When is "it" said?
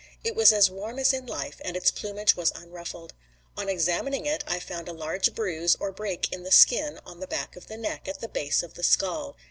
0.23-0.35, 4.25-4.43